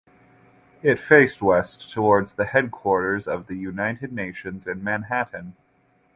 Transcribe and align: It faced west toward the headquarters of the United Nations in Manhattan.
It 0.81 0.97
faced 0.97 1.43
west 1.43 1.91
toward 1.91 2.29
the 2.29 2.45
headquarters 2.45 3.27
of 3.27 3.45
the 3.45 3.55
United 3.55 4.11
Nations 4.11 4.65
in 4.65 4.83
Manhattan. 4.83 5.55